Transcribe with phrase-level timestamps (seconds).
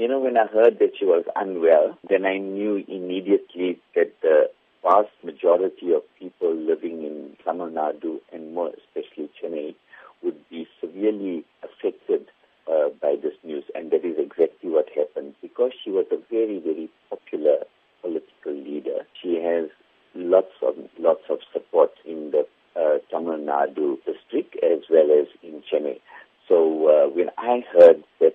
[0.00, 4.50] You know, when I heard that she was unwell, then I knew immediately that the
[4.82, 9.76] vast majority of people living in Tamil Nadu and more especially Chennai
[10.24, 12.26] would be severely affected
[12.68, 13.62] uh, by this news.
[13.76, 17.58] And that is exactly what happened because she was a very, very popular
[18.02, 19.06] political leader.
[19.22, 19.70] She has
[20.16, 25.62] lots of lots of support in the uh, Tamil Nadu district as well as in
[25.70, 26.00] Chennai.
[26.48, 28.34] So uh, when I heard that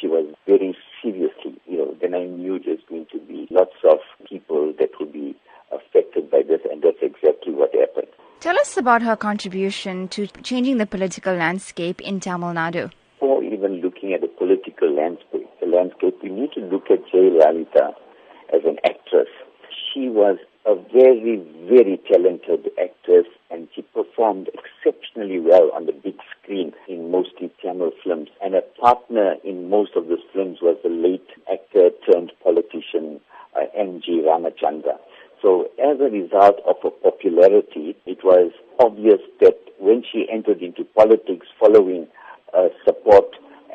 [0.00, 4.72] she was very seriously ill, then I knew there's going to be lots of people
[4.78, 5.36] that would be
[5.70, 8.08] affected by this, and that's exactly what happened.
[8.40, 12.90] Tell us about her contribution to changing the political landscape in Tamil Nadu.
[13.20, 17.92] Before even looking at the political landscape, the landscape, we need to look at Jayalalitha
[18.54, 19.28] as an actress.
[19.92, 21.36] She was a very,
[21.68, 27.90] very talented actress and she performed exceptionally well on the big screen in mostly Tamil
[28.02, 28.30] films.
[28.42, 33.20] And her partner in most of those films was the late actor turned politician
[33.54, 34.22] uh, M.G.
[34.24, 34.96] Ramachandra.
[35.90, 41.48] As a result of her popularity, it was obvious that when she entered into politics
[41.58, 42.06] following
[42.56, 43.26] uh, support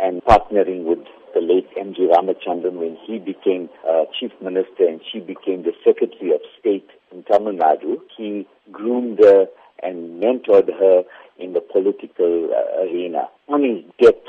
[0.01, 0.99] and partnering with
[1.33, 2.07] the late M.G.
[2.07, 7.23] Ramachandran when he became uh, chief minister and she became the secretary of state in
[7.23, 9.47] Tamil Nadu, he groomed her
[9.83, 11.03] and mentored her
[11.37, 13.27] in the political uh, arena.
[13.49, 14.23] On his death,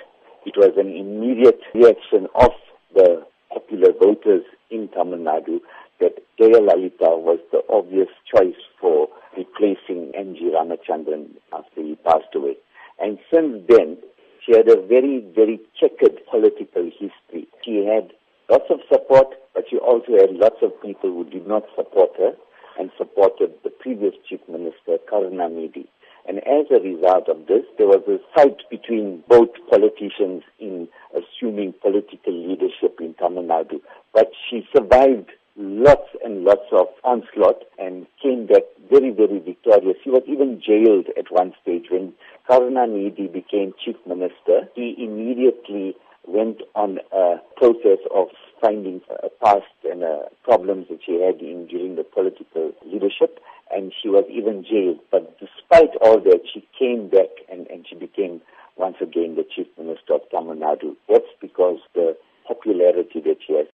[0.45, 2.51] it was an immediate reaction of
[2.92, 5.61] the popular voters in Tamil Nadu
[6.01, 7.39] that Jayalalitha was
[7.70, 10.53] obvious choice for replacing M.G.
[10.55, 12.56] Ramachandran after he passed away.
[12.98, 13.98] And since then,
[14.45, 17.48] she had a very, very checkered political history.
[17.64, 18.12] She had
[18.48, 22.33] lots of support, but she also had lots of people who did not support her
[22.78, 25.86] and supported the previous chief minister, Karunanidhi.
[26.28, 31.75] And as a result of this, there was a fight between both politicians in assuming
[31.80, 33.80] political leadership in Tamil Nadu.
[34.12, 35.30] But she survived
[35.77, 39.97] lots and lots of onslaught and came back very, very victorious.
[40.03, 42.14] He was even jailed at one stage when
[42.48, 44.69] Karunanidhi became chief minister.
[44.75, 45.95] He immediately
[46.27, 48.29] went on a process of
[48.61, 53.39] finding a past and a problems that she had in during the political leadership,
[53.70, 54.98] and she was even jailed.
[55.11, 58.41] But despite all that, she came back and, and she became
[58.77, 60.97] once again the chief minister of Tamil Nadu.
[61.09, 62.17] That's because the
[62.48, 63.67] popularity that she has